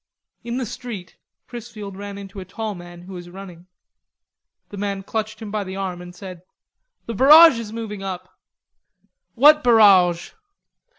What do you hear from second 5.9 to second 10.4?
and said: "The barrage is moving up." "What barrage?"